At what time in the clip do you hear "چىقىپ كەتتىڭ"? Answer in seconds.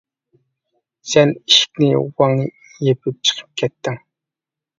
3.31-4.01